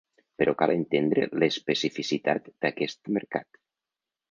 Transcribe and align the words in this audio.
Però 0.41 0.53
cal 0.61 0.71
entendre 0.75 1.27
l’especificitat 1.43 2.51
d’aquest 2.67 3.15
mercat. 3.21 3.63